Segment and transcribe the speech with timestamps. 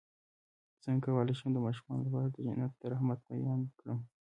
[0.83, 3.99] څنګه کولی شم د ماشومانو لپاره د جنت د رحمت بیان کړم